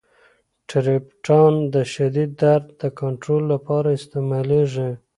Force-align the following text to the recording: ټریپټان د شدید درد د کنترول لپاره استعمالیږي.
ټریپټان 0.69 1.53
د 1.73 1.75
شدید 1.93 2.31
درد 2.41 2.65
د 2.81 2.83
کنترول 3.01 3.43
لپاره 3.53 3.87
استعمالیږي. 3.97 4.91